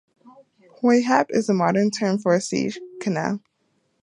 [0.77, 2.71] "Hoi Hap" is the modern term for a sea
[3.03, 3.39] channel.